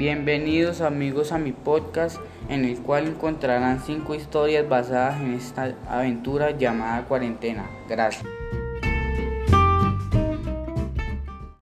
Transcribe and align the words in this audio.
Bienvenidos 0.00 0.80
amigos 0.80 1.30
a 1.30 1.36
mi 1.36 1.52
podcast 1.52 2.16
en 2.48 2.64
el 2.64 2.78
cual 2.80 3.06
encontrarán 3.06 3.82
cinco 3.84 4.14
historias 4.14 4.66
basadas 4.66 5.20
en 5.20 5.34
esta 5.34 5.74
aventura 5.86 6.52
llamada 6.52 7.04
cuarentena. 7.04 7.68
Gracias. 7.86 8.24